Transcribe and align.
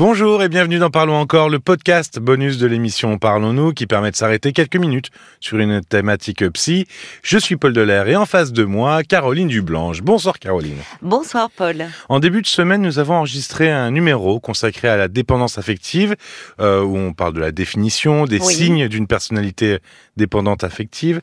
Bonjour 0.00 0.42
et 0.42 0.50
bienvenue 0.50 0.78
dans 0.78 0.90
Parlons 0.90 1.16
encore, 1.16 1.48
le 1.48 1.58
podcast 1.58 2.18
bonus 2.18 2.58
de 2.58 2.66
l'émission 2.66 3.16
Parlons-nous 3.16 3.72
qui 3.72 3.86
permet 3.86 4.10
de 4.10 4.16
s'arrêter 4.16 4.52
quelques 4.52 4.76
minutes 4.76 5.08
sur 5.40 5.58
une 5.58 5.80
thématique 5.80 6.46
psy. 6.50 6.86
Je 7.22 7.38
suis 7.38 7.56
Paul 7.56 7.72
Delair 7.72 8.06
et 8.06 8.14
en 8.14 8.26
face 8.26 8.52
de 8.52 8.64
moi, 8.64 9.02
Caroline 9.04 9.48
Dublanche. 9.48 10.02
Bonsoir 10.02 10.38
Caroline. 10.38 10.76
Bonsoir 11.00 11.48
Paul. 11.50 11.86
En 12.10 12.20
début 12.20 12.42
de 12.42 12.46
semaine, 12.46 12.82
nous 12.82 12.98
avons 12.98 13.14
enregistré 13.14 13.70
un 13.70 13.90
numéro 13.90 14.38
consacré 14.38 14.86
à 14.86 14.98
la 14.98 15.08
dépendance 15.08 15.56
affective 15.56 16.14
euh, 16.60 16.82
où 16.82 16.94
on 16.98 17.14
parle 17.14 17.32
de 17.32 17.40
la 17.40 17.50
définition, 17.50 18.26
des 18.26 18.38
Oui. 18.38 18.52
signes 18.52 18.88
d'une 18.88 19.06
personnalité 19.06 19.78
dépendante 20.18 20.62
affective. 20.62 21.22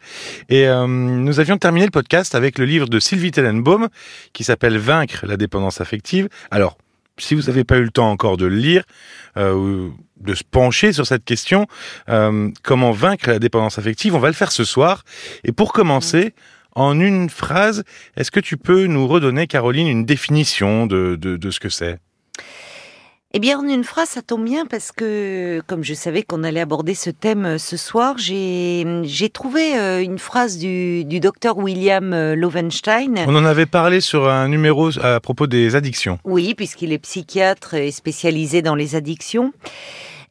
Et 0.50 0.68
euh, 0.68 0.88
nous 0.88 1.40
avions 1.40 1.60
terminé 1.60 1.86
le 1.86 1.92
podcast 1.92 2.34
avec 2.34 2.58
le 2.58 2.66
livre 2.66 2.90
de 2.90 3.00
Sylvie 3.00 3.30
Tellenbaum 3.30 3.90
qui 4.34 4.44
s'appelle 4.44 4.80
Vaincre 4.80 5.28
la 5.28 5.38
dépendance 5.38 5.80
affective. 5.80 6.28
Alors, 6.50 6.76
si 7.18 7.36
vous 7.36 7.43
n'avez 7.43 7.64
pas 7.64 7.77
eu 7.77 7.84
le 7.84 7.91
temps 7.91 8.09
encore 8.09 8.38
de 8.38 8.45
le 8.45 8.55
lire, 8.55 8.84
euh, 9.38 9.53
ou 9.53 9.98
de 10.17 10.34
se 10.34 10.44
pencher 10.44 10.94
sur 10.94 11.05
cette 11.05 11.26
question, 11.26 11.67
euh, 12.09 12.49
comment 12.63 12.91
vaincre 12.91 13.30
la 13.30 13.39
dépendance 13.39 13.77
affective, 13.77 14.16
on 14.16 14.20
va 14.20 14.30
le 14.30 14.34
faire 14.34 14.52
ce 14.52 14.63
soir. 14.63 15.03
Et 15.44 15.52
pour 15.52 15.73
commencer, 15.73 16.34
en 16.76 16.99
une 16.99 17.30
phrase, 17.30 17.84
est-ce 18.16 18.31
que 18.31 18.39
tu 18.39 18.58
peux 18.58 18.86
nous 18.86 19.08
redonner, 19.08 19.48
Caroline, 19.48 19.88
une 19.88 20.05
définition 20.05 20.88
de, 20.88 21.17
de, 21.20 21.38
de 21.38 21.52
ce 21.52 21.59
que 21.59 21.70
c'est? 21.70 21.99
Eh 23.36 23.40
bien, 23.40 23.58
en 23.58 23.68
une 23.68 23.84
phrase, 23.84 24.10
ça 24.10 24.22
tombe 24.22 24.44
bien 24.46 24.68
parce 24.68 24.92
que, 24.92 25.60
comme 25.66 25.84
je 25.84 25.96
savais 25.96 26.22
qu'on 26.22 26.44
allait 26.44 26.60
aborder 26.60 26.94
ce 26.94 27.10
thème 27.10 27.46
euh, 27.46 27.58
ce 27.58 27.78
soir, 27.78 28.14
j'ai 28.20 29.30
trouvé 29.34 29.76
euh, 29.76 30.04
une 30.04 30.20
phrase 30.20 30.59
du, 30.59 31.04
du 31.04 31.20
docteur 31.20 31.58
William 31.58 32.14
euh, 32.14 32.36
Lowenstein. 32.36 33.26
On 33.26 33.36
en 33.36 33.44
avait 33.44 33.66
parlé 33.66 34.02
sur 34.02 34.30
un 34.30 34.48
numéro 34.50 34.92
à 35.00 35.20
propos 35.20 35.48
des 35.48 35.76
addictions. 35.76 36.20
Oui, 36.26 36.54
puisqu'il 36.54 36.94
est 36.94 37.00
psychiatre 37.00 37.73
et 37.73 37.90
spécialisé 37.90 38.62
dans 38.62 38.76
les 38.76 38.96
addictions. 38.96 39.52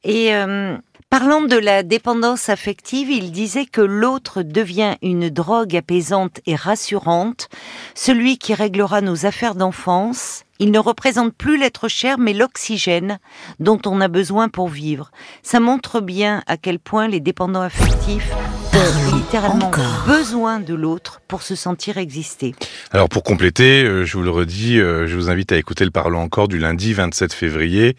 Et 0.05 0.33
euh, 0.35 0.77
parlant 1.13 1.43
de 1.43 1.59
la 1.59 1.83
dépendance 1.83 2.49
affective, 2.49 3.11
il 3.11 3.33
disait 3.33 3.67
que 3.67 3.83
l'autre 3.83 4.41
devient 4.41 4.95
une 5.03 5.29
drogue 5.29 5.77
apaisante 5.77 6.41
et 6.47 6.55
rassurante, 6.55 7.51
celui 7.95 8.39
qui 8.39 8.55
réglera 8.55 9.03
nos 9.03 9.27
affaires 9.27 9.55
d'enfance. 9.55 10.45
Il 10.59 10.71
ne 10.71 10.79
représente 10.79 11.35
plus 11.35 11.59
l'être 11.59 11.87
cher, 11.87 12.17
mais 12.17 12.33
l'oxygène 12.33 13.19
dont 13.61 13.79
on 13.85 14.01
a 14.01 14.09
besoin 14.09 14.49
pour 14.49 14.69
vivre. 14.69 15.11
Ça 15.43 15.61
montre 15.61 16.01
bien 16.01 16.43
à 16.47 16.57
quel 16.57 16.79
point 16.79 17.09
les 17.09 17.21
dépendants 17.21 17.61
affectifs 17.61 18.33
ont 18.73 19.15
littéralement 19.15 19.67
encore. 19.67 20.05
besoin 20.07 20.61
de 20.61 20.73
l'autre 20.73 21.21
pour 21.29 21.43
se 21.43 21.55
sentir 21.55 21.99
exister. 21.99 22.55
Alors 22.91 23.11
pour 23.11 23.23
compléter, 23.23 23.85
euh, 23.85 24.07
je 24.07 24.17
vous 24.17 24.23
le 24.25 24.31
redis, 24.31 24.81
euh, 24.81 25.07
je 25.07 25.15
vous 25.15 25.29
invite 25.29 25.53
à 25.53 25.59
écouter 25.59 25.85
le 25.85 25.91
Parlons 25.91 26.23
encore 26.23 26.49
du 26.49 26.59
lundi 26.59 26.95
27 26.95 27.35
février. 27.35 27.97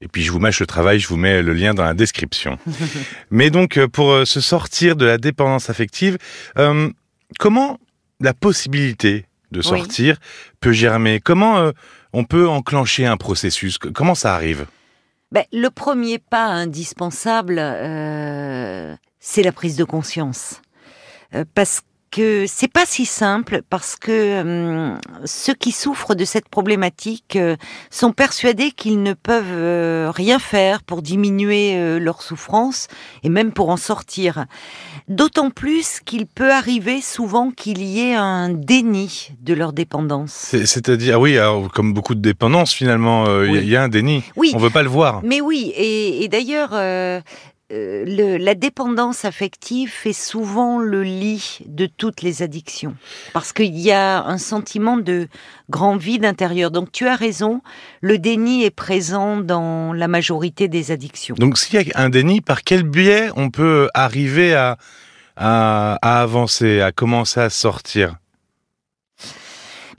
Et 0.00 0.08
puis 0.08 0.22
je 0.22 0.30
vous 0.30 0.38
mâche 0.38 0.60
le 0.60 0.66
travail, 0.66 1.00
je 1.00 1.08
vous 1.08 1.16
mets 1.16 1.42
le 1.42 1.52
lien 1.52 1.74
dans 1.74 1.84
la 1.84 1.94
description. 1.94 2.58
Mais 3.30 3.50
donc 3.50 3.76
euh, 3.76 3.88
pour 3.88 4.10
euh, 4.12 4.24
se 4.24 4.40
sortir 4.40 4.94
de 4.96 5.04
la 5.04 5.18
dépendance 5.18 5.70
affective, 5.70 6.18
euh, 6.56 6.90
comment 7.38 7.78
la 8.20 8.32
possibilité 8.34 9.26
de 9.50 9.58
Oui. 9.58 9.64
sortir 9.64 10.18
peut 10.60 10.72
germer? 10.72 11.20
Comment 11.20 11.58
euh, 11.58 11.72
on 12.12 12.24
peut 12.24 12.48
enclencher 12.48 13.06
un 13.06 13.16
processus? 13.16 13.78
Comment 13.78 14.14
ça 14.14 14.34
arrive? 14.34 14.66
Ben, 15.32 15.44
le 15.52 15.68
premier 15.68 16.18
pas 16.18 16.46
indispensable, 16.46 17.56
euh, 17.58 18.94
c'est 19.18 19.42
la 19.42 19.52
prise 19.52 19.76
de 19.76 19.84
conscience. 19.84 20.62
Parce 21.54 21.82
que 22.10 22.44
c'est 22.46 22.72
pas 22.72 22.84
si 22.86 23.04
simple, 23.06 23.62
parce 23.68 23.96
que 23.96 24.40
hum, 24.40 24.98
ceux 25.24 25.54
qui 25.54 25.72
souffrent 25.72 26.14
de 26.14 26.24
cette 26.24 26.48
problématique 26.48 27.36
euh, 27.36 27.56
sont 27.90 28.12
persuadés 28.12 28.70
qu'ils 28.70 29.02
ne 29.02 29.12
peuvent 29.14 29.44
euh, 29.48 30.10
rien 30.14 30.38
faire 30.38 30.82
pour 30.82 31.02
diminuer 31.02 31.74
euh, 31.76 31.98
leur 31.98 32.22
souffrance 32.22 32.88
et 33.22 33.28
même 33.28 33.52
pour 33.52 33.68
en 33.70 33.76
sortir. 33.76 34.46
D'autant 35.08 35.50
plus 35.50 36.00
qu'il 36.04 36.26
peut 36.26 36.52
arriver 36.52 37.00
souvent 37.00 37.50
qu'il 37.50 37.82
y 37.82 38.00
ait 38.00 38.14
un 38.14 38.48
déni 38.50 39.30
de 39.40 39.54
leur 39.54 39.72
dépendance. 39.72 40.32
C'est- 40.32 40.66
C'est-à-dire, 40.66 41.16
ah 41.16 41.20
oui, 41.20 41.38
alors, 41.38 41.70
comme 41.72 41.92
beaucoup 41.94 42.14
de 42.14 42.20
dépendances 42.20 42.72
finalement, 42.72 43.24
il 43.42 43.46
y 43.46 43.48
a- 43.48 43.52
Oui. 43.52 43.58
il 43.62 43.68
y, 43.68 43.76
a 43.76 43.82
un 43.82 43.88
déni. 43.88 44.22
Oui, 44.36 44.52
On 44.54 44.58
veut 44.58 44.70
pas 44.70 44.82
le 44.82 44.88
voir. 44.88 45.20
Mais 45.24 45.40
oui, 45.40 45.72
et, 45.76 46.22
et 46.24 46.28
d'ailleurs, 46.28 46.70
euh, 47.70 48.04
le- 48.06 48.38
la 48.38 48.54
dépendance 48.54 49.24
affective 49.24 49.90
fait 49.90 50.12
souvent 50.12 50.78
le 50.78 51.02
lit 51.02 51.60
de 51.66 51.86
toutes 51.86 52.22
les 52.22 52.42
addictions, 52.42 52.94
parce 53.32 53.52
qu'il 53.52 53.78
y 53.78 53.92
a 53.92 54.24
un 54.24 54.38
sentiment 54.38 54.96
de 54.96 55.28
grand 55.68 55.96
vide 55.96 56.24
intérieur. 56.24 56.70
Donc 56.70 56.90
tu 56.92 57.06
as 57.06 57.16
raison, 57.16 57.60
le 58.00 58.18
déni 58.18 58.64
est 58.64 58.70
présent 58.70 59.36
dans 59.36 59.92
la 59.92 60.08
majorité 60.08 60.68
des 60.68 60.90
addictions. 60.90 61.34
Donc 61.38 61.58
s'il 61.58 61.80
y 61.80 61.92
a 61.92 62.00
un 62.00 62.08
déni, 62.08 62.40
par 62.40 62.62
quel 62.62 62.84
biais 62.84 63.28
on 63.36 63.50
peut 63.50 63.88
arriver 63.92 64.54
à, 64.54 64.78
à, 65.36 65.98
à 66.00 66.22
avancer, 66.22 66.80
à 66.80 66.90
commencer 66.92 67.40
à 67.40 67.50
sortir? 67.50 68.16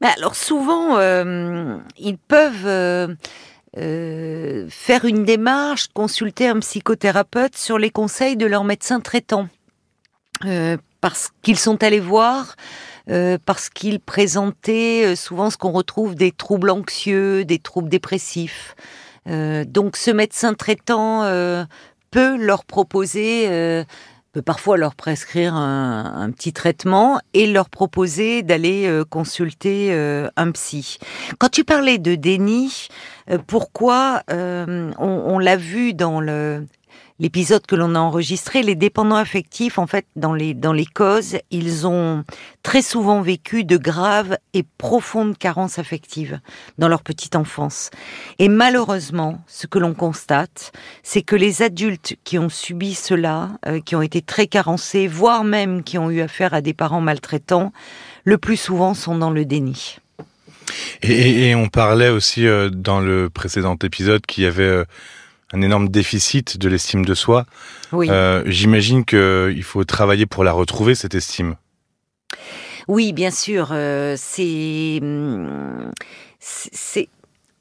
Alors 0.01 0.35
souvent, 0.35 0.97
euh, 0.97 1.77
ils 1.97 2.17
peuvent 2.17 2.65
euh, 2.65 3.13
euh, 3.77 4.65
faire 4.69 5.05
une 5.05 5.23
démarche, 5.25 5.87
consulter 5.93 6.47
un 6.47 6.59
psychothérapeute 6.59 7.55
sur 7.55 7.77
les 7.77 7.91
conseils 7.91 8.35
de 8.35 8.45
leur 8.45 8.63
médecin 8.63 8.99
traitant, 8.99 9.47
Euh, 10.45 10.77
parce 11.01 11.31
qu'ils 11.41 11.59
sont 11.59 11.83
allés 11.83 11.99
voir, 11.99 12.55
euh, 13.09 13.37
parce 13.45 13.69
qu'ils 13.69 13.99
présentaient 13.99 15.15
souvent 15.15 15.49
ce 15.49 15.57
qu'on 15.57 15.71
retrouve 15.71 16.15
des 16.15 16.31
troubles 16.31 16.69
anxieux, 16.69 17.45
des 17.45 17.59
troubles 17.59 17.89
dépressifs. 17.89 18.75
Donc 19.25 19.95
ce 19.95 20.09
médecin 20.09 20.55
traitant 20.55 21.23
peut 22.09 22.35
leur 22.35 22.65
proposer 22.65 23.85
peut 24.31 24.41
parfois 24.41 24.77
leur 24.77 24.95
prescrire 24.95 25.53
un, 25.53 26.31
petit 26.31 26.51
traitement 26.51 27.19
et 27.33 27.45
leur 27.45 27.69
proposer 27.69 28.41
d'aller 28.41 29.03
consulter 29.09 29.93
un 30.35 30.51
psy. 30.51 30.97
Quand 31.37 31.49
tu 31.49 31.63
parlais 31.63 31.99
de 31.99 32.15
déni, 32.15 32.87
pourquoi 33.37 34.23
euh, 34.31 34.91
on, 34.97 35.07
on 35.07 35.39
l'a 35.39 35.55
vu 35.55 35.93
dans 35.93 36.19
le 36.19 36.65
l'épisode 37.19 37.65
que 37.65 37.75
l'on 37.75 37.95
a 37.95 37.99
enregistré, 37.99 38.63
les 38.63 38.75
dépendants 38.75 39.15
affectifs, 39.15 39.77
en 39.77 39.87
fait, 39.87 40.05
dans 40.15 40.33
les 40.33 40.53
dans 40.53 40.73
les 40.73 40.85
causes, 40.85 41.37
ils 41.51 41.85
ont 41.85 42.23
très 42.63 42.81
souvent 42.81 43.21
vécu 43.21 43.63
de 43.63 43.77
graves 43.77 44.37
et 44.53 44.63
profondes 44.77 45.37
carences 45.37 45.79
affectives 45.79 46.39
dans 46.77 46.87
leur 46.87 47.03
petite 47.03 47.35
enfance. 47.35 47.89
Et 48.39 48.49
malheureusement, 48.49 49.41
ce 49.47 49.67
que 49.67 49.79
l'on 49.79 49.93
constate, 49.93 50.71
c'est 51.03 51.21
que 51.21 51.35
les 51.35 51.61
adultes 51.61 52.15
qui 52.23 52.39
ont 52.39 52.49
subi 52.49 52.95
cela, 52.95 53.51
euh, 53.67 53.79
qui 53.81 53.95
ont 53.95 54.01
été 54.01 54.21
très 54.21 54.47
carencés, 54.47 55.07
voire 55.07 55.43
même 55.43 55.83
qui 55.83 55.97
ont 55.97 56.09
eu 56.09 56.21
affaire 56.21 56.53
à 56.53 56.61
des 56.61 56.73
parents 56.73 57.01
maltraitants, 57.01 57.73
le 58.23 58.37
plus 58.37 58.57
souvent 58.57 58.93
sont 58.93 59.17
dans 59.17 59.31
le 59.31 59.45
déni. 59.45 59.97
Et, 61.01 61.11
et- 61.11 61.49
et 61.49 61.55
on 61.55 61.67
parlait 61.69 62.09
aussi 62.09 62.47
euh, 62.47 62.69
dans 62.69 62.99
le 62.99 63.29
précédent 63.29 63.75
épisode 63.83 64.25
qu'il 64.25 64.43
y 64.43 64.47
avait 64.47 64.63
euh, 64.63 64.83
un 65.53 65.61
énorme 65.61 65.89
déficit 65.89 66.57
de 66.57 66.69
l'estime 66.69 67.05
de 67.05 67.13
soi. 67.15 67.45
Oui. 67.91 68.07
Euh, 68.09 68.43
J'imagine 68.45 69.03
qu'il 69.05 69.63
faut 69.63 69.83
travailler 69.83 70.25
pour 70.25 70.43
la 70.43 70.51
retrouver, 70.51 70.95
cette 70.95 71.15
estime. 71.15 71.55
Oui, 72.87 73.13
bien 73.13 73.31
sûr. 73.31 73.67
c'est, 74.17 74.99
hum, 75.01 75.91
c'est, 76.39 77.07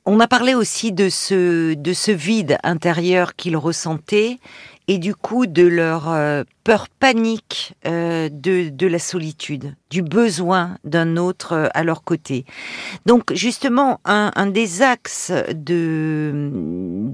On 0.07 0.21
a 0.21 0.27
parlé 0.29 0.55
aussi 0.55 0.93
de 0.93 1.09
ce 1.11 1.75
de 1.75 1.93
ce 1.93 2.11
vide 2.13 2.57
intérieur 2.63 3.35
qu'ils 3.37 3.57
ressentaient 3.57 4.39
et 4.89 4.97
du 4.97 5.15
coup 5.15 5.47
de 5.47 5.67
leur 5.67 6.09
euh, 6.09 6.45
peur 6.65 6.89
panique 6.89 7.75
euh, 7.87 8.31
de 8.31 8.87
la 8.87 8.99
solitude, 8.99 9.77
du 9.91 10.01
besoin 10.01 10.79
d'un 10.83 11.19
autre 11.19 11.53
euh, 11.53 11.69
à 11.75 11.85
leur 11.85 12.03
côté. 12.03 12.47
Donc 13.05 13.35
justement, 13.35 14.01
un, 14.07 14.47
des 14.47 14.81
axes 14.81 15.31
de 15.55 16.51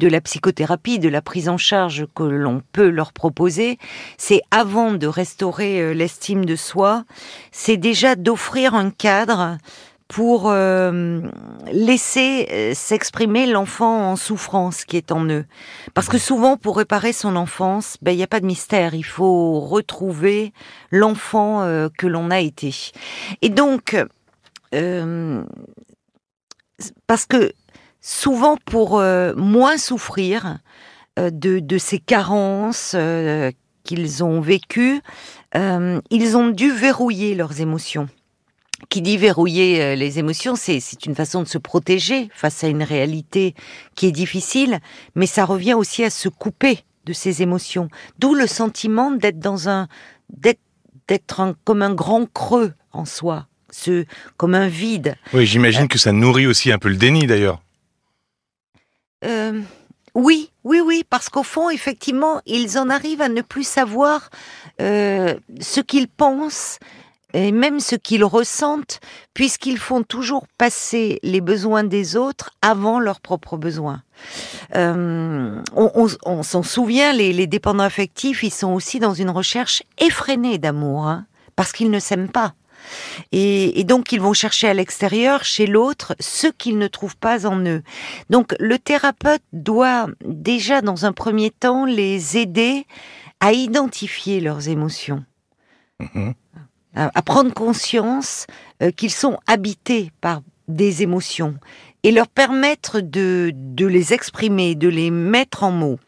la 0.00 0.20
psychothérapie, 0.20 1.00
de 1.00 1.08
la 1.08 1.20
prise 1.20 1.48
en 1.48 1.58
charge 1.58 2.06
que 2.14 2.22
l'on 2.22 2.62
peut 2.72 2.88
leur 2.88 3.12
proposer, 3.12 3.78
c'est 4.16 4.40
avant 4.52 4.92
de 4.92 5.08
restaurer 5.08 5.94
l'estime 5.94 6.44
de 6.44 6.54
soi, 6.54 7.04
c'est 7.50 7.76
déjà 7.76 8.14
d'offrir 8.14 8.74
un 8.74 8.90
cadre 8.90 9.58
pour 10.08 10.50
euh, 10.50 11.22
laisser 11.72 12.46
euh, 12.50 12.74
s'exprimer 12.74 13.46
l'enfant 13.46 14.12
en 14.12 14.16
souffrance 14.16 14.84
qui 14.84 14.96
est 14.96 15.12
en 15.12 15.26
eux. 15.28 15.46
Parce 15.94 16.08
que 16.08 16.18
souvent, 16.18 16.56
pour 16.56 16.76
réparer 16.76 17.12
son 17.12 17.36
enfance, 17.36 17.96
ben, 18.02 18.12
il 18.12 18.18
n'y 18.18 18.22
a 18.22 18.28
pas 18.28 18.40
de 18.40 18.46
mystère. 18.46 18.94
Il 18.94 19.04
faut 19.04 19.60
retrouver 19.60 20.52
l'enfant 20.90 21.62
euh, 21.62 21.88
que 21.96 22.06
l'on 22.06 22.30
a 22.30 22.40
été. 22.40 22.74
Et 23.42 23.48
donc, 23.48 23.96
parce 27.06 27.24
que 27.26 27.52
souvent, 28.00 28.56
pour 28.66 29.00
moins 29.36 29.78
souffrir 29.78 30.58
de, 31.16 31.60
de 31.60 31.78
ces 31.78 32.00
carences 32.00 32.96
qu'ils 33.84 34.24
ont 34.24 34.40
vécues, 34.40 35.00
ils 35.54 36.36
ont 36.36 36.48
dû 36.48 36.72
verrouiller 36.72 37.36
leurs 37.36 37.60
émotions. 37.60 38.08
Qui 38.88 39.02
dit 39.02 39.16
verrouiller 39.16 39.82
euh, 39.82 39.94
les 39.94 40.18
émotions, 40.18 40.56
c'est 40.56 41.06
une 41.06 41.14
façon 41.14 41.42
de 41.42 41.48
se 41.48 41.58
protéger 41.58 42.28
face 42.34 42.64
à 42.64 42.68
une 42.68 42.82
réalité 42.82 43.54
qui 43.94 44.06
est 44.06 44.12
difficile, 44.12 44.80
mais 45.14 45.26
ça 45.26 45.44
revient 45.44 45.74
aussi 45.74 46.04
à 46.04 46.10
se 46.10 46.28
couper 46.28 46.80
de 47.06 47.12
ses 47.12 47.42
émotions. 47.42 47.88
D'où 48.18 48.34
le 48.34 48.46
sentiment 48.46 49.10
d'être 49.10 49.38
dans 49.38 49.68
un 49.68 49.88
d'être 50.28 51.54
comme 51.64 51.82
un 51.82 51.92
grand 51.94 52.30
creux 52.32 52.72
en 52.92 53.04
soi, 53.04 53.46
ce 53.70 54.06
comme 54.36 54.54
un 54.54 54.68
vide. 54.68 55.16
Oui, 55.32 55.46
j'imagine 55.46 55.86
que 55.86 55.98
ça 55.98 56.12
nourrit 56.12 56.46
aussi 56.46 56.72
un 56.72 56.78
peu 56.78 56.88
le 56.88 56.96
déni 56.96 57.26
d'ailleurs. 57.26 57.60
Euh, 59.24 59.60
oui, 60.14 60.50
oui, 60.64 60.80
oui, 60.80 61.04
parce 61.08 61.28
qu'au 61.28 61.42
fond, 61.42 61.70
effectivement, 61.70 62.40
ils 62.46 62.78
en 62.78 62.88
arrivent 62.88 63.22
à 63.22 63.28
ne 63.28 63.42
plus 63.42 63.66
savoir 63.66 64.30
euh, 64.80 65.34
ce 65.60 65.80
qu'ils 65.80 66.08
pensent 66.08 66.78
et 67.34 67.52
même 67.52 67.80
ce 67.80 67.96
qu'ils 67.96 68.24
ressentent, 68.24 69.00
puisqu'ils 69.34 69.78
font 69.78 70.02
toujours 70.02 70.46
passer 70.56 71.18
les 71.22 71.40
besoins 71.40 71.84
des 71.84 72.16
autres 72.16 72.52
avant 72.62 73.00
leurs 73.00 73.20
propres 73.20 73.56
besoins. 73.56 74.02
Euh, 74.76 75.60
on, 75.74 76.42
s'en 76.42 76.62
souvient, 76.62 77.12
les, 77.12 77.46
dépendants 77.46 77.82
affectifs, 77.82 78.42
ils 78.44 78.52
sont 78.52 78.72
aussi 78.72 79.00
dans 79.00 79.14
une 79.14 79.30
recherche 79.30 79.82
effrénée 79.98 80.58
d'amour, 80.58 81.06
hein, 81.06 81.26
parce 81.56 81.72
qu'ils 81.72 81.90
ne 81.90 81.98
s'aiment 81.98 82.30
pas. 82.30 82.54
Et, 83.32 83.82
donc 83.84 84.12
ils 84.12 84.20
vont 84.20 84.34
chercher 84.34 84.68
à 84.68 84.74
l'extérieur, 84.74 85.44
chez 85.44 85.66
l'autre, 85.66 86.14
ce 86.20 86.46
qu'ils 86.46 86.78
ne 86.78 86.86
trouvent 86.86 87.16
pas 87.16 87.46
en 87.46 87.58
eux. 87.66 87.82
Donc 88.30 88.54
le 88.60 88.78
thérapeute 88.78 89.42
doit 89.52 90.06
déjà, 90.24 90.82
dans 90.82 91.04
un 91.04 91.12
premier 91.12 91.50
temps, 91.50 91.84
les 91.84 92.36
aider 92.36 92.86
à 93.40 93.52
identifier 93.52 94.40
leurs 94.40 94.68
émotions. 94.68 95.24
Mm-hmm. 96.00 96.34
À, 96.94 97.22
prendre 97.22 97.52
conscience 97.52 98.46
euh, 98.82 98.90
qu'ils 98.92 99.10
sont 99.10 99.38
habités 99.46 100.12
par 100.20 100.42
des 100.68 101.02
émotions 101.02 101.56
et 102.04 102.12
leur 102.12 102.28
permettre 102.28 103.00
de, 103.00 103.50
de 103.52 103.86
les 103.86 104.12
exprimer, 104.12 104.74
de 104.76 104.88
les 104.88 105.10
mettre 105.10 105.64
en 105.64 105.72
mots. 105.72 105.98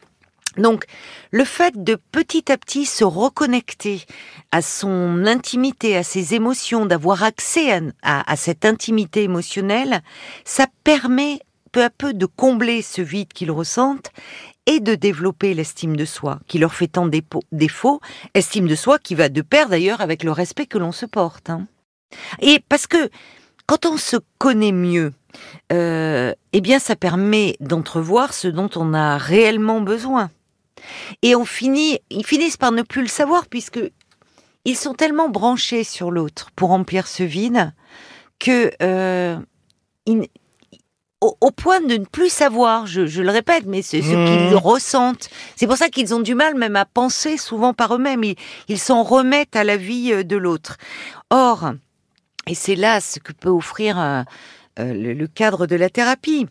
Donc, 0.57 0.85
le 1.31 1.43
fait 1.43 1.83
de 1.83 1.97
petit 2.11 2.51
à 2.51 2.57
petit 2.57 2.85
se 2.85 3.03
reconnecter 3.03 4.03
à 4.51 4.61
son 4.61 5.25
intimité, 5.25 5.95
à 5.95 6.03
ses 6.03 6.33
émotions, 6.33 6.85
d'avoir 6.85 7.23
accès 7.23 7.79
à, 8.01 8.35
cette 8.35 8.65
intimité 8.65 9.23
émotionnelle, 9.23 10.01
ça 10.45 10.65
permet 10.83 11.39
peu 11.71 11.83
à 11.83 11.89
peu 11.89 12.13
de 12.13 12.25
combler 12.25 12.81
ce 12.81 13.01
vide 13.01 13.33
qu'ils 13.33 13.51
ressentent 13.51 14.11
et 14.67 14.79
de 14.79 14.93
développer 14.93 15.53
l'estime 15.53 15.95
de 15.95 16.05
soi, 16.05 16.39
qui 16.47 16.59
leur 16.59 16.75
fait 16.75 16.87
tant 16.87 17.07
défaut, 17.07 18.01
estime 18.33 18.67
de 18.67 18.75
soi 18.75 18.99
qui 18.99 19.15
va 19.15 19.29
de 19.29 19.41
pair 19.41 19.69
d'ailleurs 19.69 20.01
avec 20.01 20.23
le 20.23 20.31
respect 20.31 20.67
que 20.67 20.77
l'on 20.77 20.91
se 20.91 21.05
porte. 21.05 21.49
Hein. 21.49 21.65
Et 22.39 22.59
parce 22.69 22.85
que 22.85 23.09
quand 23.65 23.85
on 23.85 23.97
se 23.97 24.17
connaît 24.37 24.71
mieux, 24.71 25.13
euh, 25.71 26.33
eh 26.53 26.61
bien 26.61 26.79
ça 26.79 26.95
permet 26.95 27.55
d'entrevoir 27.59 28.33
ce 28.33 28.47
dont 28.47 28.69
on 28.75 28.93
a 28.93 29.17
réellement 29.17 29.81
besoin. 29.81 30.29
Et 31.21 31.35
on 31.35 31.45
finit, 31.45 31.99
ils 32.09 32.25
finissent 32.25 32.57
par 32.57 32.71
ne 32.71 32.81
plus 32.81 33.01
le 33.01 33.07
savoir 33.07 33.47
puisque 33.47 33.79
ils 34.65 34.77
sont 34.77 34.93
tellement 34.93 35.29
branchés 35.29 35.83
sur 35.83 36.11
l'autre 36.11 36.51
pour 36.55 36.69
remplir 36.69 37.07
ce 37.07 37.23
vide 37.23 37.73
que 38.39 38.71
euh, 38.81 39.39
au, 41.21 41.51
point 41.51 41.81
de 41.81 41.97
ne 41.97 42.05
plus 42.05 42.29
savoir, 42.29 42.85
je, 42.85 43.21
le 43.21 43.31
répète, 43.31 43.65
mais 43.65 43.81
c'est 43.81 44.01
ce 44.01 44.09
qu'ils 44.09 44.53
mmh. 44.53 44.57
ressentent. 44.57 45.29
C'est 45.55 45.65
pour 45.65 45.77
ça 45.77 45.89
qu'ils 45.89 46.13
ont 46.13 46.19
du 46.19 46.35
mal 46.35 46.55
même 46.55 46.75
à 46.75 46.85
penser 46.85 47.37
souvent 47.37 47.73
par 47.73 47.95
eux-mêmes. 47.95 48.23
Ils 48.67 48.79
s'en 48.79 49.03
remettent 49.03 49.55
à 49.55 49.63
la 49.63 49.77
vie 49.77 50.11
euh, 50.13 50.23
de 50.23 50.37
l'autre. 50.37 50.77
Or, 51.31 51.71
et 52.45 52.55
c'est 52.55 52.75
là 52.75 53.01
ce 53.01 53.19
que 53.19 53.33
peut 53.33 53.49
offrir 53.49 53.99
euh, 53.99 54.23
le, 54.77 55.25
cadre 55.25 55.65
de 55.65 55.75
la 55.75 55.89
thérapie 55.89 56.47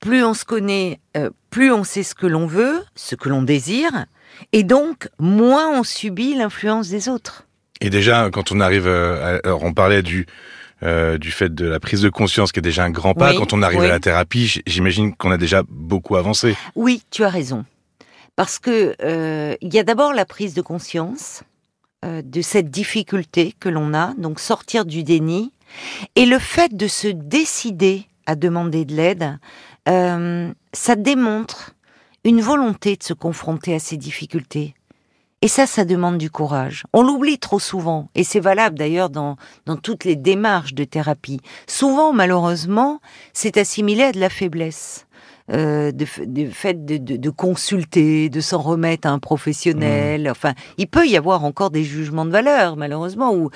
plus 0.00 0.24
on 0.24 0.34
se 0.34 0.44
connaît, 0.44 1.00
euh, 1.16 1.30
plus 1.50 1.72
on 1.72 1.84
sait 1.84 2.02
ce 2.02 2.14
que 2.14 2.26
l'on 2.26 2.46
veut, 2.46 2.84
ce 2.94 3.14
que 3.14 3.28
l'on 3.28 3.42
désire, 3.42 4.06
et 4.52 4.62
donc 4.62 5.08
moins 5.18 5.68
on 5.78 5.82
subit 5.82 6.34
l'influence 6.34 6.88
des 6.88 7.08
autres. 7.08 7.46
Et 7.80 7.90
déjà, 7.90 8.30
quand 8.30 8.52
on 8.52 8.60
arrive, 8.60 8.86
euh, 8.86 9.40
alors 9.44 9.62
on 9.64 9.72
parlait 9.72 10.02
du 10.02 10.26
euh, 10.82 11.18
du 11.18 11.30
fait 11.30 11.54
de 11.54 11.66
la 11.66 11.80
prise 11.80 12.02
de 12.02 12.08
conscience 12.08 12.52
qui 12.52 12.60
est 12.60 12.62
déjà 12.62 12.84
un 12.84 12.90
grand 12.90 13.14
pas. 13.14 13.34
quand 13.34 13.52
on 13.52 13.62
arrive 13.62 13.80
à 13.80 13.88
la 13.88 14.00
thérapie, 14.00 14.62
j'imagine 14.66 15.14
qu'on 15.14 15.30
a 15.30 15.38
déjà 15.38 15.62
beaucoup 15.68 16.16
avancé. 16.16 16.56
Oui, 16.74 17.02
tu 17.10 17.24
as 17.24 17.30
raison, 17.30 17.64
parce 18.36 18.58
que 18.58 18.94
il 19.60 19.74
y 19.74 19.78
a 19.78 19.82
d'abord 19.82 20.12
la 20.12 20.24
prise 20.24 20.54
de 20.54 20.62
conscience 20.62 21.42
de 22.04 22.42
cette 22.42 22.70
difficulté 22.70 23.54
que 23.58 23.68
l'on 23.68 23.92
a, 23.92 24.14
donc 24.18 24.38
sortir 24.38 24.84
du 24.84 25.02
déni, 25.02 25.52
et 26.16 26.26
le 26.26 26.38
fait 26.38 26.76
de 26.76 26.86
se 26.86 27.08
décider 27.08 28.06
à 28.26 28.36
demander 28.36 28.84
de 28.84 28.94
l'aide, 28.94 29.38
euh, 29.88 30.52
ça 30.72 30.96
démontre 30.96 31.74
une 32.24 32.40
volonté 32.40 32.96
de 32.96 33.02
se 33.02 33.14
confronter 33.14 33.74
à 33.74 33.78
ces 33.78 33.96
difficultés. 33.96 34.74
Et 35.40 35.48
ça, 35.48 35.66
ça 35.66 35.84
demande 35.84 36.18
du 36.18 36.30
courage. 36.30 36.84
On 36.92 37.02
l'oublie 37.02 37.38
trop 37.38 37.60
souvent, 37.60 38.08
et 38.16 38.24
c'est 38.24 38.40
valable 38.40 38.76
d'ailleurs 38.76 39.08
dans, 39.08 39.36
dans 39.66 39.76
toutes 39.76 40.04
les 40.04 40.16
démarches 40.16 40.74
de 40.74 40.82
thérapie. 40.82 41.40
Souvent, 41.68 42.12
malheureusement, 42.12 43.00
c'est 43.32 43.56
assimilé 43.56 44.04
à 44.04 44.12
de 44.12 44.20
la 44.20 44.30
faiblesse. 44.30 45.04
Euh, 45.50 45.92
de, 45.92 46.04
fait 46.04 46.84
de, 46.84 46.98
de, 46.98 47.30
consulter, 47.30 48.28
de 48.28 48.40
s'en 48.42 48.58
remettre 48.58 49.08
à 49.08 49.12
un 49.12 49.18
professionnel. 49.18 50.24
Mmh. 50.24 50.30
Enfin, 50.30 50.52
il 50.76 50.88
peut 50.88 51.06
y 51.06 51.16
avoir 51.16 51.42
encore 51.42 51.70
des 51.70 51.84
jugements 51.84 52.26
de 52.26 52.30
valeur, 52.30 52.76
malheureusement. 52.76 53.32
Ou 53.32 53.48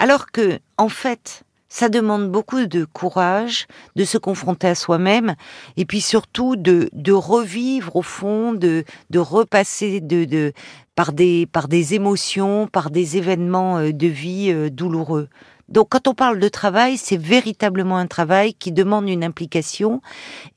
alors 0.00 0.32
que, 0.32 0.58
en 0.76 0.88
fait, 0.88 1.44
ça 1.68 1.88
demande 1.88 2.30
beaucoup 2.30 2.66
de 2.66 2.84
courage 2.84 3.66
de 3.96 4.04
se 4.04 4.18
confronter 4.18 4.68
à 4.68 4.74
soi-même 4.74 5.36
et 5.76 5.84
puis 5.84 6.00
surtout 6.00 6.56
de, 6.56 6.88
de 6.92 7.12
revivre 7.12 7.94
au 7.94 8.02
fond, 8.02 8.52
de, 8.52 8.84
de 9.10 9.18
repasser 9.18 10.00
de, 10.00 10.24
de, 10.24 10.52
par, 10.96 11.12
des, 11.12 11.46
par 11.46 11.68
des 11.68 11.94
émotions, 11.94 12.66
par 12.66 12.90
des 12.90 13.16
événements 13.16 13.78
euh, 13.78 13.92
de 13.92 14.08
vie 14.08 14.50
euh, 14.50 14.70
douloureux. 14.70 15.28
Donc 15.68 15.88
quand 15.90 16.08
on 16.08 16.14
parle 16.14 16.40
de 16.40 16.48
travail, 16.48 16.96
c'est 16.96 17.16
véritablement 17.16 17.98
un 17.98 18.06
travail 18.06 18.54
qui 18.54 18.72
demande 18.72 19.08
une 19.08 19.22
implication 19.22 20.00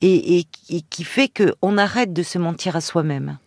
et, 0.00 0.38
et, 0.38 0.46
et 0.70 0.80
qui 0.88 1.04
fait 1.04 1.28
qu'on 1.28 1.78
arrête 1.78 2.12
de 2.12 2.22
se 2.22 2.38
mentir 2.38 2.74
à 2.74 2.80
soi-même. 2.80 3.38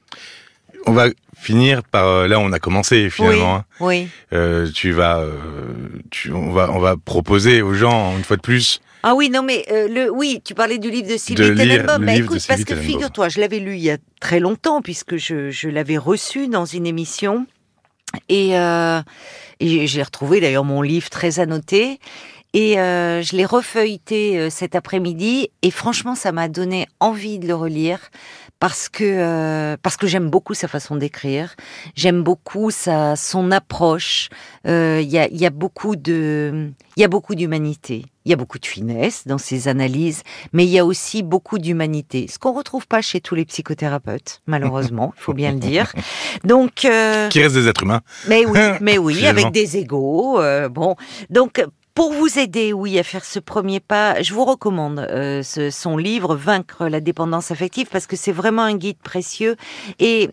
On 0.86 0.92
va 0.92 1.08
finir 1.36 1.82
par 1.84 2.06
euh, 2.06 2.28
là 2.28 2.40
on 2.40 2.52
a 2.52 2.60
commencé 2.60 3.10
finalement. 3.10 3.56
Hein. 3.56 3.66
Oui. 3.80 4.08
Euh, 4.34 4.70
tu 4.70 4.92
vas, 4.92 5.26
tu, 6.12 6.32
on 6.32 6.52
va, 6.52 6.70
on 6.72 6.80
va 6.80 6.96
proposer 6.98 7.62
aux 7.62 7.74
gens 7.74 8.16
une 8.18 8.24
fois 8.24 8.38
de 8.38 8.42
plus. 8.42 8.82
Ah 9.06 9.16
oui, 9.16 9.30
non 9.30 9.44
mais 9.44 9.66
euh, 9.70 9.88
le, 9.90 10.10
oui, 10.10 10.42
tu 10.44 10.56
parlais 10.56 10.78
du 10.78 10.90
livre 10.90 11.10
de 11.10 11.18
Sylvie 11.18 11.54
Tenenbaum. 11.56 12.06
Bah, 12.06 12.16
écoute, 12.16 12.40
parce 12.48 12.64
que 12.64 12.76
figure-toi, 12.76 13.28
je 13.28 13.42
l'avais 13.42 13.60
lu 13.60 13.76
il 13.76 13.84
y 13.84 13.92
a 13.92 13.98
très 14.22 14.40
longtemps 14.40 14.82
puisque 14.82 15.18
je, 15.18 15.50
je 15.52 15.68
l'avais 15.68 15.98
reçu 15.98 16.48
dans 16.48 16.66
une 16.66 16.88
émission 16.88 17.46
et, 18.30 18.58
euh, 18.58 19.02
et 19.60 19.88
j'ai 19.88 20.04
retrouvé 20.04 20.40
d'ailleurs 20.40 20.64
mon 20.64 20.82
livre 20.82 21.10
très 21.10 21.40
annoté. 21.40 22.00
Et 22.54 22.80
euh, 22.80 23.22
je 23.24 23.36
l'ai 23.36 23.46
refeuilleté 23.46 24.50
cet 24.50 24.76
après-midi 24.76 25.50
et 25.64 25.72
franchement, 25.72 26.16
ça 26.16 26.32
m'a 26.32 26.48
donné 26.48 26.88
envie 27.00 27.40
de 27.40 27.48
le 27.48 27.56
relire 27.56 28.00
parce 28.64 28.88
que 28.88 29.04
euh, 29.04 29.76
parce 29.82 29.98
que 29.98 30.08
j'aime 30.08 30.30
beaucoup 30.30 30.54
sa 30.54 30.70
façon 30.70 30.96
d'écrire, 30.96 31.58
j'aime 31.96 32.24
beaucoup 32.24 32.72
sa 32.72 33.18
son 33.18 33.52
approche. 33.52 34.30
Il 34.64 34.72
euh, 34.72 35.02
y, 35.02 35.18
a, 35.18 35.28
y 35.28 35.46
a 35.46 35.50
beaucoup 35.50 35.98
de 35.98 36.72
il 36.96 37.02
y 37.02 37.04
a 37.04 37.10
beaucoup 37.10 37.36
d'humanité, 37.36 38.06
il 38.24 38.30
y 38.30 38.34
a 38.34 38.38
beaucoup 38.38 38.60
de 38.60 38.66
finesse 38.66 39.28
dans 39.28 39.38
ses 39.38 39.68
analyses, 39.68 40.24
mais 40.54 40.64
il 40.64 40.70
y 40.70 40.80
a 40.80 40.86
aussi 40.86 41.24
beaucoup 41.24 41.60
d'humanité, 41.60 42.28
ce 42.30 42.40
qu'on 42.40 42.54
retrouve 42.54 42.88
pas 42.88 43.02
chez 43.02 43.20
tous 43.20 43.36
les 43.36 43.44
psychothérapeutes, 43.44 44.42
malheureusement, 44.48 45.14
il 45.18 45.22
faut 45.22 45.34
bien 45.34 45.52
le 45.52 45.60
dire. 45.60 45.92
Donc 46.46 46.86
euh, 46.86 47.28
qui 47.28 47.42
restent 47.42 47.56
des 47.56 47.68
êtres 47.68 47.84
humains. 47.84 48.00
Mais 48.30 48.46
oui, 48.46 48.60
mais 48.80 48.98
oui, 48.98 49.28
avec 49.28 49.52
des 49.52 49.76
égaux. 49.76 50.40
Euh, 50.40 50.70
bon, 50.70 50.96
donc 51.30 51.66
pour 51.96 52.12
vous 52.12 52.40
aider, 52.40 52.74
oui, 52.74 52.98
à 52.98 53.04
faire 53.04 53.24
ce 53.24 53.40
premier 53.40 53.80
pas, 53.80 54.22
je 54.22 54.34
vous 54.34 54.46
recommande 54.46 55.00
euh, 55.00 55.44
son 55.44 55.98
livre 55.98 56.36
Vaincre 56.36 56.88
la 56.88 57.00
dépendance 57.00 57.52
affective 57.52 57.88
parce 57.92 58.08
que 58.08 58.16
c'est 58.16 58.32
vraiment 58.32 58.64
un 58.64 58.76
guide 58.76 58.98
précieux. 58.98 59.56
Et 60.00 60.32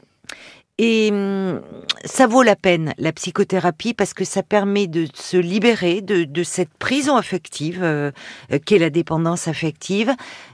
et 0.82 1.10
hum, 1.12 1.60
ça 2.06 2.26
vaut 2.26 2.42
la 2.42 2.56
peine, 2.56 2.94
la 2.96 3.12
psychothérapie, 3.12 3.92
parce 3.92 4.14
que 4.14 4.24
ça 4.24 4.42
permet 4.42 4.86
de 4.86 5.06
se 5.12 5.36
libérer 5.36 6.00
de, 6.00 6.42
cette 6.42 6.72
prison 6.78 7.16
affective 7.16 7.80
euh, 7.82 8.10
euh, 8.50 8.58
qu'est 8.64 8.78
la 8.78 8.88
dépendance 8.88 9.46
affective, 9.46 10.10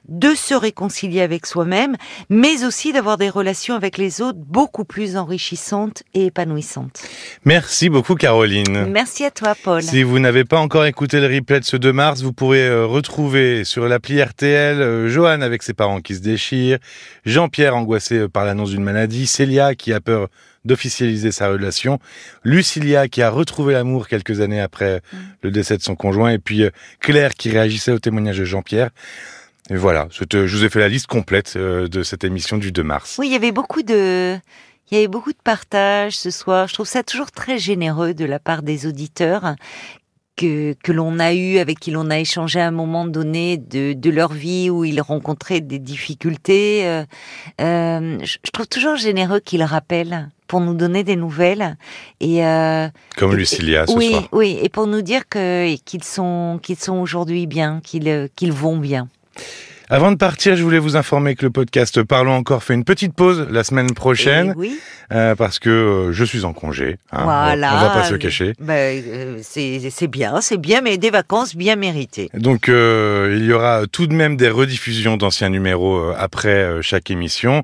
de 0.09 0.35
se 0.35 0.55
réconcilier 0.55 1.21
avec 1.21 1.47
soi-même, 1.47 1.95
mais 2.29 2.65
aussi 2.65 2.93
d'avoir 2.93 3.19
des 3.19 3.29
relations 3.29 3.77
avec 3.77 3.99
les 3.99 4.21
autres 4.21 4.39
beaucoup 4.39 4.85
plus 4.85 5.17
enrichissantes 5.17 6.03
et 6.15 6.27
épanouissantes. 6.27 7.03
Merci 7.45 7.89
beaucoup 7.89 8.17
Caroline. 8.17 8.87
Merci 8.91 9.25
à 9.25 9.31
toi 9.31 9.55
Paul. 9.63 9.83
Si 9.83 10.03
vous 10.03 10.19
n'avez 10.19 10.45
pas 10.45 10.59
encore 10.59 10.87
écouté 10.87 11.21
le 11.21 11.33
replay 11.33 11.61
de 11.61 11.65
ce 11.65 11.77
2 11.77 11.93
mars, 11.93 12.23
vous 12.23 12.33
pourrez 12.33 12.67
euh, 12.67 12.85
retrouver 12.85 13.63
sur 13.63 13.87
l'appli 13.87 14.21
RTL 14.21 14.81
euh, 14.81 15.09
Johan 15.09 15.41
avec 15.41 15.63
ses 15.63 15.75
parents 15.75 16.01
qui 16.01 16.17
se 16.17 16.21
déchirent, 16.21 16.79
Jean-Pierre 17.25 17.77
angoissé 17.77 18.29
par 18.29 18.45
l'annonce 18.45 18.71
d'une 18.71 18.85
maladie, 18.85 19.27
Célia 19.27 19.77
qui 19.77 19.93
a 19.93 20.01
peur 20.01 20.16
d'officialiser 20.65 21.31
sa 21.33 21.49
relation. 21.49 21.99
Lucilia 22.43 23.09
qui 23.09 23.23
a 23.23 23.31
retrouvé 23.31 23.75
l'amour 23.75 24.09
quelques 24.09 24.41
années 24.41 24.61
après 24.61 25.01
Mm. 25.13 25.17
le 25.43 25.51
décès 25.51 25.77
de 25.77 25.83
son 25.83 25.95
conjoint. 25.97 26.31
Et 26.31 26.39
puis 26.39 26.63
euh, 26.65 26.71
Claire 27.01 27.35
qui 27.35 27.51
réagissait 27.51 27.93
au 27.93 27.99
témoignage 27.99 28.39
de 28.39 28.45
Jean-Pierre. 28.45 28.91
Et 29.71 29.77
voilà, 29.77 30.09
c'était- 30.13 30.47
je 30.47 30.57
vous 30.57 30.65
ai 30.65 30.69
fait 30.69 30.79
la 30.81 30.89
liste 30.89 31.07
complète 31.09 31.55
euh, 31.57 31.89
de 31.89 32.03
cette 32.03 32.23
émission 32.25 32.57
du 32.57 32.71
2 32.73 32.83
mars. 32.85 33.17
Oui, 33.19 33.27
il 33.29 33.33
y 33.33 33.37
avait 33.37 33.53
beaucoup 33.53 33.83
de, 33.83 34.37
il 34.91 34.95
y 34.95 34.99
avait 34.99 35.09
beaucoup 35.09 35.33
de 35.33 35.39
partage 35.43 36.17
ce 36.17 36.31
soir. 36.31 36.69
Je 36.69 36.75
trouve 36.75 36.87
ça 36.87 37.03
toujours 37.03 37.33
très 37.33 37.59
généreux 37.59 38.15
de 38.15 38.25
la 38.25 38.39
part 38.39 38.63
des 38.63 38.87
auditeurs 38.87 39.55
que, 40.37 40.75
que 40.83 40.93
l'on 40.93 41.19
a 41.19 41.33
eu, 41.35 41.59
avec 41.59 41.81
qui 41.81 41.91
l'on 41.91 42.11
a 42.11 42.19
échangé 42.19 42.61
à 42.61 42.67
un 42.67 42.71
moment 42.71 43.07
donné 43.07 43.57
de, 43.57 43.95
de 43.95 44.11
leur 44.11 44.33
vie 44.33 44.69
où 44.71 44.85
ils 44.85 45.01
rencontraient 45.01 45.61
des 45.63 45.79
difficultés. 45.79 46.87
Euh, 46.87 47.05
euh, 47.61 48.19
je, 48.23 48.37
trouve 48.53 48.67
toujours 48.69 48.97
généreux 48.97 49.41
qu'ils 49.41 49.63
rappellent 49.63 50.29
pour 50.47 50.61
nous 50.61 50.75
donner 50.75 51.03
des 51.05 51.17
nouvelles 51.17 51.77
et 52.21 52.45
euh, 52.47 52.89
Comme 53.17 53.33
et- 53.33 53.37
Lucilia 53.37 53.87
ce 53.87 53.93
oui, 53.97 54.11
soir. 54.11 54.29
oui, 54.33 54.59
et 54.63 54.69
pour 54.69 54.87
nous 54.87 55.03
dire 55.03 55.29
que 55.29 55.75
qu'ils 55.85 56.05
sont 56.05 56.61
qu'ils 56.63 56.77
sont 56.79 56.97
aujourd'hui 56.99 57.47
bien, 57.47 57.81
qu'ils 57.83 58.09
euh, 58.09 58.29
qu'ils 58.37 58.53
vont 58.53 58.77
bien. 58.77 59.09
Avant 59.89 60.11
de 60.11 60.17
partir, 60.17 60.57
je 60.57 60.63
voulais 60.65 60.81
vous 60.81 60.97
informer 60.97 61.37
que 61.37 61.45
le 61.45 61.51
podcast 61.51 62.03
Parlons 62.03 62.35
encore 62.35 62.65
fait 62.65 62.75
une 62.75 62.83
petite 62.83 63.15
pause 63.15 63.47
la 63.51 63.63
semaine 63.63 63.93
prochaine. 63.95 64.49
Et 64.51 64.55
oui. 64.57 64.81
Euh, 65.13 65.37
parce 65.37 65.61
que 65.61 65.71
euh, 65.71 66.13
je 66.13 66.25
suis 66.25 66.45
en 66.45 66.53
congé. 66.53 66.99
hein, 67.13 67.23
Voilà. 67.23 67.77
On 67.77 67.81
va 67.81 67.91
pas 67.91 68.05
se 68.05 68.15
cacher. 68.15 68.53
Ben, 68.59 69.01
euh, 69.07 69.39
c'est 69.43 69.79
c'est 69.91 70.09
bien, 70.09 70.41
c'est 70.41 70.57
bien, 70.57 70.81
mais 70.81 70.99
des 70.99 71.11
vacances 71.11 71.55
bien 71.55 71.77
méritées. 71.77 72.31
Donc 72.35 72.69
euh, 72.69 73.37
il 73.39 73.45
y 73.45 73.53
aura 73.53 73.83
tout 73.87 74.09
de 74.09 74.15
même 74.15 74.37
des 74.37 74.49
rediffusions 74.49 75.17
d'anciens 75.17 75.51
numéros 75.51 75.99
euh, 75.99 76.15
après 76.19 76.83
chaque 76.83 77.11
émission. 77.13 77.63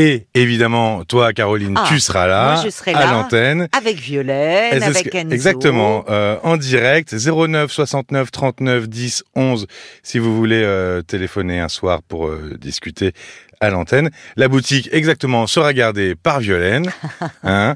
Et 0.00 0.26
évidemment, 0.34 1.04
toi, 1.04 1.32
Caroline, 1.32 1.74
Ah, 1.76 1.84
tu 1.88 1.98
seras 1.98 2.28
là, 2.28 2.52
moi, 2.54 2.62
je 2.64 2.70
serai 2.70 2.94
à 2.94 3.06
l'antenne. 3.10 3.68
Avec 3.72 3.96
Violaine, 3.96 4.80
avec 4.80 5.12
Enzo. 5.12 5.32
Exactement, 5.34 6.04
euh, 6.08 6.36
en 6.44 6.56
direct, 6.56 7.12
09 7.18 7.70
69 7.72 8.30
39 8.30 8.88
10 8.88 9.24
11, 9.34 9.66
si 10.04 10.20
vous 10.20 10.36
voulez 10.36 10.62
euh, 10.62 11.02
téléphoner 11.02 11.58
un 11.58 11.68
soir 11.68 12.02
pour 12.06 12.28
euh, 12.28 12.56
discuter 12.60 13.12
à 13.60 13.70
l'antenne. 13.70 14.10
La 14.36 14.46
boutique, 14.46 14.88
exactement, 14.92 15.48
sera 15.48 15.72
gardée 15.72 16.14
par 16.14 16.38
Violaine. 16.38 16.90
Hein 17.42 17.74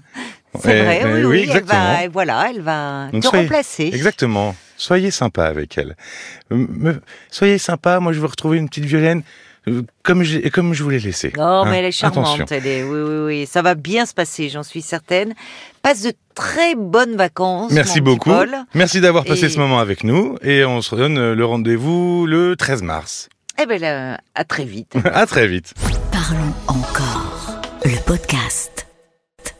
C'est 0.62 0.79
Et- 0.79 0.83
vrai, 0.83 1.00
et 1.00 1.05
oui, 1.07 1.25
oui, 1.25 1.50
elle 1.52 1.64
va, 1.64 2.09
voilà, 2.12 2.50
elle 2.55 2.61
va 2.61 3.09
Donc, 3.12 3.23
te 3.23 3.26
soyez- 3.29 3.43
remplacer. 3.47 3.91
Exactement. 3.93 4.55
Soyez 4.76 5.11
sympa 5.11 5.47
avec 5.47 5.76
elle. 5.79 5.97
Soyez 7.31 7.59
sympa. 7.59 8.00
Moi, 8.00 8.12
je 8.12 8.21
veux 8.21 8.26
retrouver 8.26 8.59
une 8.59 8.69
petite 8.69 8.85
Violaine 8.85 9.23
comme 10.02 10.23
je, 10.23 10.49
comme 10.49 10.75
je 10.75 10.83
vous 10.83 10.90
l'ai 10.90 10.99
laissée. 10.99 11.33
Non, 11.37 11.45
Hein, 11.45 11.71
mais 11.71 11.78
elle 11.78 11.85
est 11.87 11.92
charmante. 11.92 12.26
Attention. 12.40 12.47
Elle 12.50 12.66
est, 12.66 12.83
oui, 12.83 13.00
oui, 13.00 13.25
oui. 13.26 13.47
Ça 13.47 13.62
va 13.62 13.75
bien 13.75 14.07
se 14.07 14.14
passer, 14.14 14.49
j'en 14.49 14.62
suis 14.62 14.83
certaine. 14.83 15.35
Passe 15.83 16.02
de 16.02 16.12
très 16.35 16.75
bonnes 16.75 17.16
vacances. 17.16 17.71
Merci 17.73 18.00
mon 18.00 18.04
petit 18.12 18.19
beaucoup. 18.19 18.31
Paul. 18.31 18.57
Merci 18.75 19.00
d'avoir 19.00 19.25
passé 19.25 19.47
Et- 19.47 19.49
ce 19.50 19.59
moment 19.59 19.78
avec 19.78 20.02
nous. 20.04 20.37
Et 20.42 20.64
on 20.64 20.81
se 20.83 20.95
redonne 20.95 21.19
euh, 21.19 21.35
le 21.35 21.45
rendez-vous 21.45 22.26
le 22.26 22.57
13 22.57 22.83
mars. 22.83 23.28
Eh 23.62 23.66
ben, 23.66 23.81
là, 23.81 24.19
à 24.35 24.45
très 24.45 24.64
vite. 24.64 24.95
à 25.04 25.26
très 25.26 25.47
vite. 25.47 25.75
Parlons 26.11 26.52
encore. 26.69 27.61
Le 27.85 28.02
podcast. 28.04 28.72